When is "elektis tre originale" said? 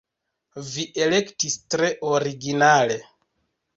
1.05-2.99